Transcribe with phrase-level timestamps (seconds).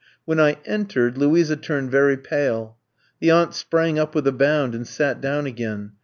[0.25, 2.75] When I entered, Luisa turned very pale.
[3.19, 5.91] The aunt sprang up with a bound and sat down again.